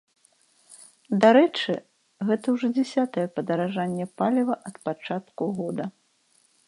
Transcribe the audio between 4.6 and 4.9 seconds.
ад